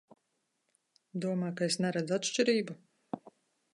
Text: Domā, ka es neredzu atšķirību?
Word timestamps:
Domā, 1.25 1.51
ka 1.59 1.67
es 1.73 1.77
neredzu 1.85 2.17
atšķirību? 2.21 2.79